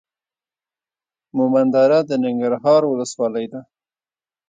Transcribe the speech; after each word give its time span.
مومندره 1.37 1.99
د 2.09 2.11
ننګرهار 2.23 2.81
ولسوالۍ 2.87 3.45
ده. 3.51 3.61